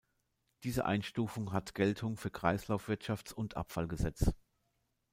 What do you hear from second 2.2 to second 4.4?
Kreislaufwirtschafts- und Abfallgesetz.